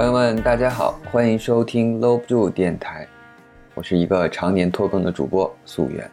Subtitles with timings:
[0.00, 3.06] 朋友们，大家好，欢迎收听 Low 不住电台，
[3.74, 6.10] 我是一个常年拖更的主播素媛。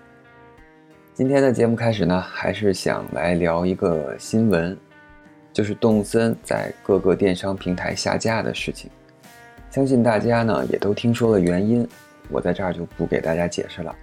[1.13, 4.77] 今天的节目开始呢，还是想来聊一个新闻，
[5.53, 8.91] 就是动森在各个电商平台下架的事情。
[9.69, 11.87] 相信大家呢也都听说了原因，
[12.27, 13.95] 我在这儿就不给大家解释了。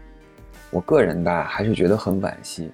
[0.70, 2.70] 我个人吧，还是觉得很惋惜，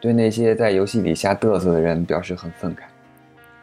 [0.00, 2.80] 对那些在游戏里瞎嘚瑟的人表示很愤慨。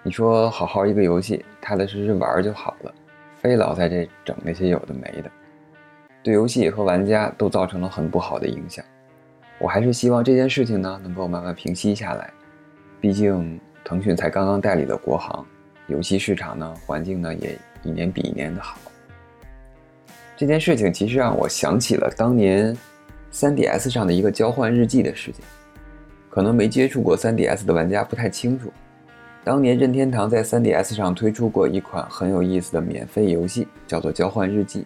[0.04, 2.94] 你说好好一个游戏，踏踏实实玩就好了，
[3.38, 5.30] 非老在这整那些有的没的，
[6.24, 8.84] 对游戏和玩家都造成了很不好的影响。
[9.60, 12.32] 我还是希望这件事情呢能够慢慢平息下来，
[13.00, 15.46] 毕竟腾讯才刚刚代理了国行，
[15.86, 18.76] 游戏市场呢环境呢也一年比一年的好。
[20.36, 22.76] 这件事情其实让我想起了当年
[23.32, 25.42] 3DS 上的一个交换日记的事件，
[26.32, 28.74] 可能没接触过 3DS 的玩家不太清楚。
[29.44, 34.82] 当年任天堂在 3DS 上推出过一款很有意思的免费游戏，叫做《交换日记》，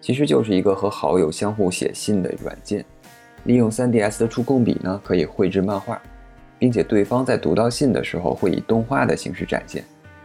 [0.00, 2.84] 其实就是一个和好友相互写信的软件。
[3.44, 6.02] 利用 3DS 的触控笔呢，可以绘制漫画，
[6.58, 9.84] 并且对方在读到信的时候会以动画的形式展现，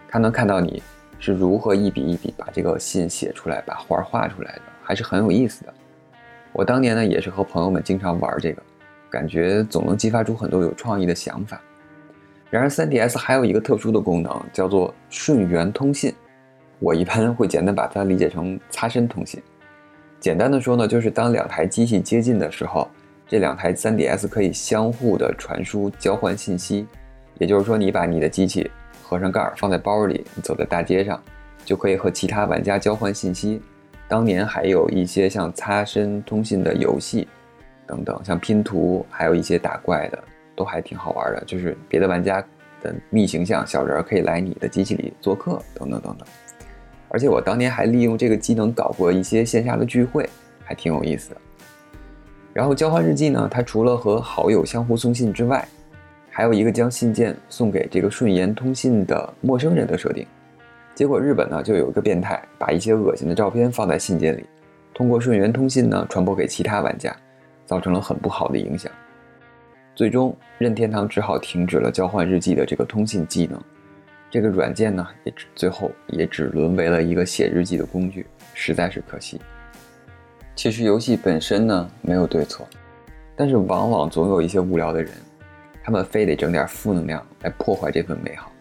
[0.10, 0.82] 他能看到你
[1.20, 5.74] 是如何一笔一笔把这个信写出来，把画画出来的，还是很有意思的。
[6.52, 8.64] 我当年呢也是和朋友们经常玩这个，
[9.08, 11.62] 感觉总能激发出很多有创意的想法。
[12.56, 16.16] 然而，3DS 还有一个特殊的功能，叫做顺源通信。
[16.80, 19.44] 我一般会简单把它理解成擦身通信。
[20.22, 22.88] 简单的说呢，就是当两台机器接近的时候，
[23.28, 26.88] 这两台 3DS 可以相互的传输交换信息。
[27.40, 28.72] 也就是说，你把你的机器
[29.04, 31.22] 合上盖儿放在包里，你走在大街上，
[31.66, 33.62] 就可以和其他玩家交换信息。
[34.08, 37.28] 当年还有一些像擦身通信的游戏
[37.86, 40.24] 等等，像拼图，还有一些打怪的。
[40.56, 42.44] 都还挺好玩的，就是别的玩家
[42.82, 46.28] 的密形象小人可以来你的机器里做客，等等等等。
[47.10, 50.28] 而且我当年还利用这个机能搞过一些线下的聚会，
[50.64, 51.38] 还挺有意思的。
[52.52, 55.68] 然后交换日记呢，它除了和好友相互送信之外，
[56.30, 60.26] 还有一个将信件送给这个顺延通信的陌生人的设定。
[60.94, 64.46] 结果日本呢就有一个变态，把一些恶心的照片放在信件里，
[64.94, 67.16] 通过顺延通信呢传播给其他玩家，
[67.66, 68.92] 造成了很不好的影响。
[69.96, 73.58] 最终，任天堂只好停止了交换日记的这个通信技能。
[74.30, 79.40] 这个软件呢，也只最后也只沦为了一个写日记的工具，实在是可惜。
[80.54, 82.68] 其实游戏本身呢没有对错，
[83.38, 85.14] 但是往往总有一些无聊的人，
[85.82, 88.52] 他们非得整点负能量来破坏这份美好。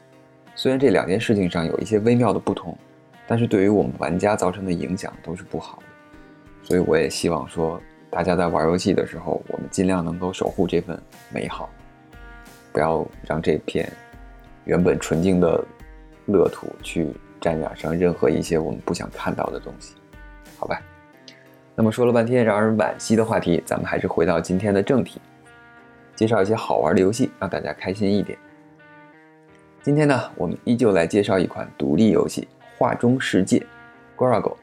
[0.55, 2.79] 虽然这两件事情上有一些微妙的不同，
[3.27, 5.85] 但是对于我们玩家造成的影响都是不好的。
[6.63, 7.83] 所以我也希望说。
[8.15, 10.97] 大家在玩游戏的时候，我们尽量能够守护这份
[11.31, 11.69] 美好，
[12.73, 13.93] 不要让这片
[14.67, 15.61] 原本纯净的
[16.27, 17.09] 乐土去
[17.41, 19.97] 沾染上任何一些我们不想看到的东西，
[20.57, 20.81] 好吧？
[21.75, 25.21] 那么说了半天让人惋惜的话题，咱们还是回到今天的正题，
[26.15, 28.39] 介绍一些好玩的游戏，让大家开心一点。
[29.83, 32.43] 今天呢，我们依旧来介绍一款独立游戏
[32.79, 33.59] 《画中世界》
[34.17, 34.55] ，Gorago。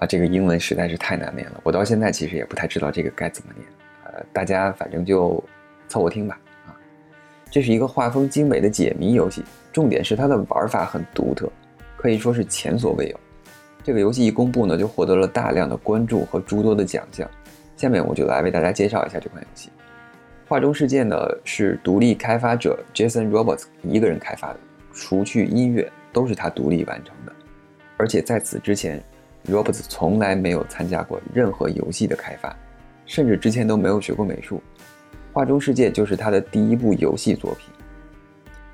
[0.00, 3.68] 啊，这个英文实在是太难念了，我到现在其实也不太知道这个该怎么念。
[4.04, 5.44] 呃，大家反正就
[5.88, 6.40] 凑合听吧。
[6.66, 6.72] 啊，
[7.50, 9.44] 这是一个画风精美的解谜游戏，
[9.74, 11.52] 重点是它的玩法很独特，
[11.98, 13.20] 可以说是前所未有。
[13.84, 17.30] 这个游戏一公布呢，就获得了大量的关注和诸多的奖项。
[17.76, 19.68] 下面我就来为大家介绍一下这款游戏。
[20.48, 24.60] 画中世界呢是独立开发者 Jason Roberts 一个人开发的，
[24.94, 27.32] 除去音乐都是他独立完成的，
[27.98, 28.98] 而且在此之前。
[29.48, 32.54] Roberts 从来没有参加过任何游戏的开发，
[33.06, 34.62] 甚至之前都没有学过美术。
[35.32, 37.72] 画中世界就是他的第一部游戏作品。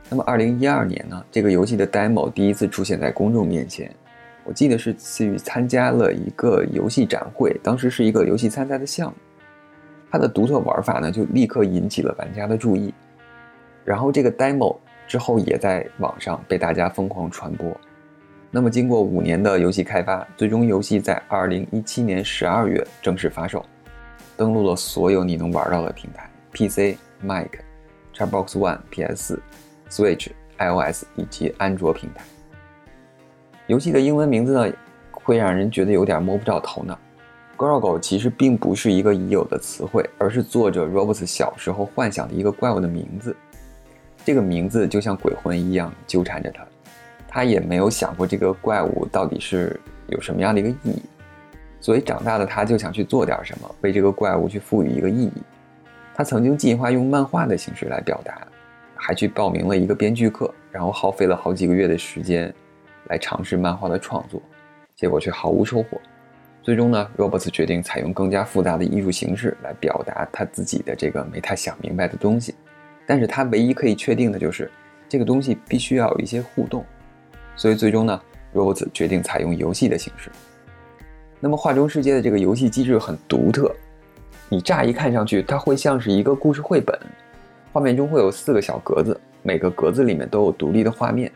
[0.09, 3.94] 那么，2012年呢，这个游戏的 demo 第一次出现在公众面前，
[4.44, 9.17] 我记得是次于参加了一个游戏展会，当时是一个游戏参赛的项目。
[10.11, 12.94] 它的独特玩法呢，就立刻引起了玩家的注意。
[13.85, 14.76] 然后，这个 demo
[15.08, 17.76] 之后也在网上被大家疯狂传播。
[18.50, 23.64] 那么，经过五年的游戏开发，最终游戏在二零一七年十二月正式发售，
[24.37, 27.48] 登陆了所有你能玩到的平台：PC、Mac、
[28.14, 29.38] Xbox One、PS、
[29.90, 30.28] Switch、
[30.58, 32.25] iOS 以及安卓平台。
[33.66, 34.72] 游戏的英文名字呢，
[35.10, 36.99] 会让人觉得有点摸不着头脑。
[37.58, 43.37] Grago 其实并不是一个已有的词汇，而是作者 Roberts 小时候幻想的一个怪物的名字。
[44.25, 46.66] 这个名字就像鬼魂一样纠缠着他。
[47.37, 51.03] 他也没有想过这个怪物到底是有什么样的一个意义，
[51.81, 55.33] 所以长大的他就想去做点什么，为这个怪物去赋予一个意义。
[56.15, 58.49] 他曾经计划用漫画的形式来表达，
[58.94, 62.50] 还去报名了一个编剧课，然后耗费了好几个月的时间，
[63.11, 64.41] 来尝试漫画的创作，
[64.94, 66.00] 结果却毫无收获。
[66.62, 72.55] 最终呢，Roberts 决定采用更加复杂的艺术形式来表达他自己的这个没太想明白的东西。
[73.06, 74.71] 但是他唯一可以确定的就是，
[75.06, 76.83] 这个东西必须要有一些互动。
[77.56, 78.20] 所以最终呢
[78.55, 80.31] ，Roberts 决定采用游戏的形式。
[81.41, 83.75] 那么画中世界的这个游戏机制很独特，
[84.49, 86.99] 你乍一看上去，它会像是一个故事绘本，
[87.73, 91.31] 画面中会有四个小格子，每个格子里面都有独立的画面，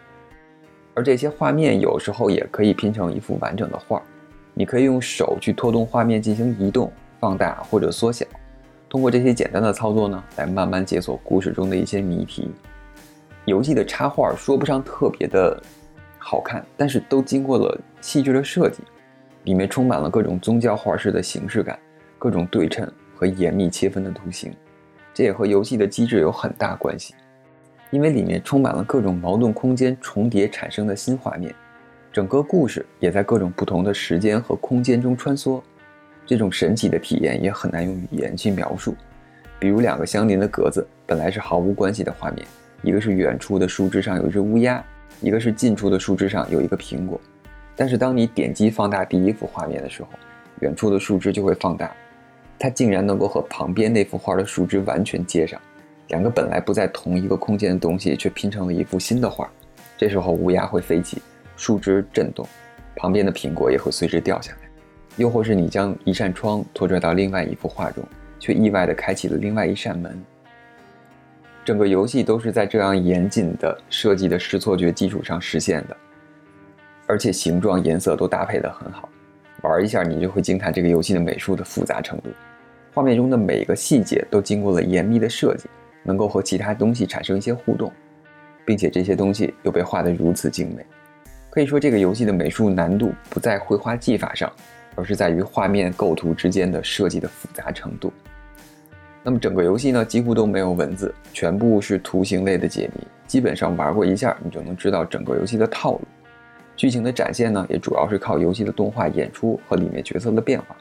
[0.95, 4.03] 而这些画面有时候也可以拼成一幅完整的画。
[4.53, 8.27] 你可以用手去拖动画面进行移动、放大或者缩小，
[8.89, 12.51] 通过这些简单的操作呢，来慢慢解锁故事中的一些谜题。
[13.45, 15.63] 游戏的插画说不上特别的
[16.23, 18.83] 好看，但是都经过了细致的设计，
[19.45, 21.77] 里面充满了各种宗教画式的形式感、
[22.19, 22.87] 各种对称
[23.17, 24.55] 和严密切分的图形。
[25.13, 27.15] 这也和游戏的机制有很大关系，
[27.91, 31.53] 因为里面充满了各种矛盾空间重叠产生的新画面。
[32.13, 35.61] 整个故事也在各种不同的时间和空间中穿梭，
[36.27, 38.95] 这种神奇的体验也很难用语言去描述。
[39.59, 42.47] 比如两个相邻的格子本来是毫无关系的画面，
[42.83, 44.85] 一个是远处的树枝上有一只乌鸦，
[45.21, 47.21] 一个是近处的树枝上有一个苹果。
[47.77, 50.09] 但是当你点击放大第一幅画面的时候，
[50.61, 51.91] 远处的树枝就会放大，
[52.59, 55.61] 它竟然能够和旁边那幅画的树枝完全接上，
[56.09, 59.51] 两个本来不在同一个空间的东西却拼成了一幅新的画。
[59.97, 61.21] 这时候乌鸦会飞起。
[61.57, 62.47] 树枝震动，
[62.97, 64.59] 旁边的苹果也会随之掉下来。
[65.17, 68.03] 又或是你将一扇窗拖拽到另外一幅画中，
[68.39, 70.19] 却意外地开启了另外一扇门。
[71.71, 75.97] 整个游戏都是在这样严谨的设计的视错觉基础上实现的，
[77.07, 79.09] 而且形状、颜色都搭配得很好。
[79.63, 82.31] 玩一下，你就会惊叹这个游戏的美术的复杂程度。
[82.93, 85.69] 画面中的每一个细节都经过了严密的设计，
[86.03, 87.93] 能够和其他东西产生一些互动，
[88.65, 90.85] 并且这些东西又被画得如此精美。
[91.51, 94.53] 可以说，这个游戏的美术难度不在绘画技法上，
[94.97, 98.13] 而是在于画面构图之间的设计的复杂程度。
[99.23, 103.07] 那么整个游戏呢，几乎都没有文字，全部是图形类的解谜。
[103.27, 106.01] 基本上玩过一下，你就能知道整个游戏的套路。
[106.75, 110.75] 剧情的展现呢，也主要是靠游戏的动画演出和里面角色的变化。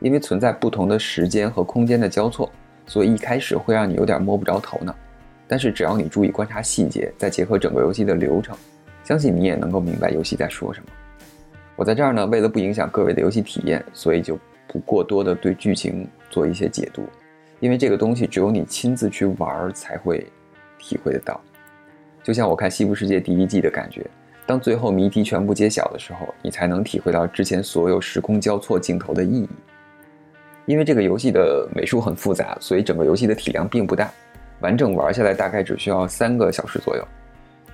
[0.00, 2.50] 因为存在不同的时间和空间的交错，
[2.86, 4.94] 所以一开始会让你有点摸不着头脑。
[5.46, 8.56] 但是只要你注意观察细节，再结合整个游戏的流程。
[9.04, 10.86] 相信你也能够明白游戏在说什么。
[11.76, 17.04] 我在这儿呢，为了不影响各位的游戏体验，所以就不过多的对剧情做一些解读，
[17.62, 20.26] 因为这个东西只有你亲自去玩儿才会
[20.80, 21.40] 体会得到。
[22.20, 24.04] 就像我看《西部世界》第一季的感觉，
[24.44, 29.48] 当最后谜题全部揭晓的时候，你才能体会到之前所有时空交错镜头的意义。
[30.66, 34.10] 因为这个游戏的美术很复杂，所以整个游戏的体量并不大，
[34.58, 37.08] 完整玩下来大概只需要三个小时左右。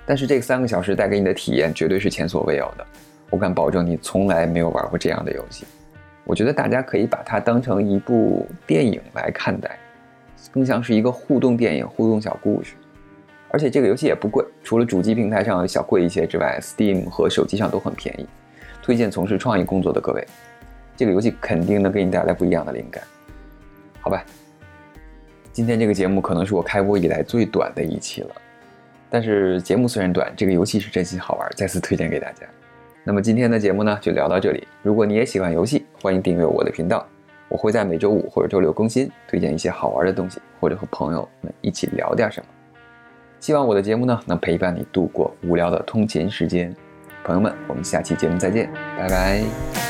[0.05, 2.85] 但是这三个小时带给你的体验绝对是前所未有的，
[3.31, 5.65] 我敢保证你从来没有玩过这样的游戏。
[6.29, 9.79] 我觉得大家可以把它当成一部电影来看待，
[10.51, 12.75] 更像是一个互动电影、互动小故事。
[13.49, 18.27] 而且这个游戏也不贵，除了主机平台上小贵一些之外，Steam 和手机上都很便宜。
[18.79, 20.23] 推荐从事创意工作的各位，
[20.95, 23.03] 这个游戏肯定能给你带来不一样的灵感。
[23.99, 24.23] 好吧，
[25.51, 28.35] 今天这个节目可能是我开播以来最短的一期了。
[29.09, 32.45] 但是节目虽然短，这个游戏是真心好玩，再次推荐给大家。
[33.03, 34.67] 那么今天的节目呢，就聊到这里。
[34.83, 37.05] 如果你也喜欢游戏，欢迎订阅我的频道，
[37.47, 42.47] 我会在每周五或者周六更新，推荐一些好玩的东西，或者和朋友们一起聊点什么。
[43.39, 46.75] 希望我的节目呢，能陪伴你度过无聊的通勤时间。
[47.23, 49.88] 朋友们，我们下期节目再见，拜拜。